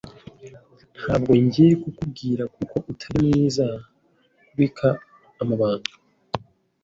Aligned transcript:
Ntabwo 1.03 1.31
ngiye 1.43 1.73
kukubwira 1.83 2.43
kuko 2.55 2.75
utari 2.91 3.19
mwiza 3.25 3.65
kubika 4.47 4.87
amabanga. 5.41 5.91